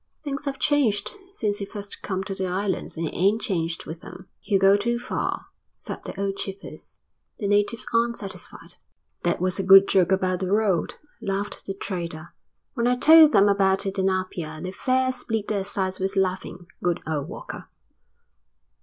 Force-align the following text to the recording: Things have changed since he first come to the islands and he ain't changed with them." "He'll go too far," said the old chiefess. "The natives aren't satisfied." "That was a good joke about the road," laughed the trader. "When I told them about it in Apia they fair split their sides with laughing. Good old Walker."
Things 0.23 0.45
have 0.45 0.57
changed 0.57 1.15
since 1.31 1.59
he 1.59 1.65
first 1.65 2.01
come 2.01 2.23
to 2.23 2.33
the 2.33 2.47
islands 2.47 2.97
and 2.97 3.07
he 3.07 3.15
ain't 3.15 3.39
changed 3.43 3.85
with 3.85 4.01
them." 4.01 4.27
"He'll 4.39 4.57
go 4.57 4.75
too 4.75 4.97
far," 4.97 5.45
said 5.77 6.01
the 6.03 6.19
old 6.19 6.37
chiefess. 6.37 6.97
"The 7.37 7.47
natives 7.47 7.85
aren't 7.93 8.17
satisfied." 8.17 8.77
"That 9.21 9.39
was 9.39 9.59
a 9.59 9.63
good 9.63 9.87
joke 9.87 10.11
about 10.11 10.39
the 10.39 10.51
road," 10.51 10.95
laughed 11.21 11.67
the 11.67 11.75
trader. 11.75 12.33
"When 12.73 12.87
I 12.87 12.95
told 12.97 13.31
them 13.31 13.47
about 13.47 13.85
it 13.85 13.99
in 13.99 14.09
Apia 14.09 14.59
they 14.63 14.71
fair 14.71 15.11
split 15.11 15.47
their 15.49 15.63
sides 15.63 15.99
with 15.99 16.15
laughing. 16.15 16.65
Good 16.81 17.01
old 17.05 17.27
Walker." 17.29 17.69